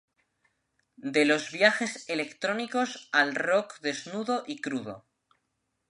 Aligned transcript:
De 1.05 1.25
los 1.25 1.51
viajes 1.51 2.09
electrónicos 2.09 3.07
al 3.11 3.35
rock 3.35 3.79
desnudo 3.81 4.43
y 4.47 4.59
crudo. 4.59 5.05